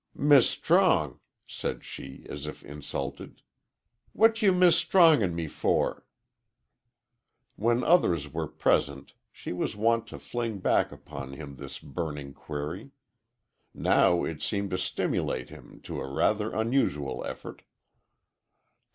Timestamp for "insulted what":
2.65-4.41